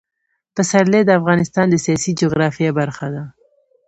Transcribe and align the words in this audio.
پسرلی 0.55 1.01
د 1.05 1.11
افغانستان 1.19 1.65
د 1.69 1.75
سیاسي 1.85 2.11
جغرافیه 2.21 2.71
برخه 2.79 3.07
ده. 3.13 3.23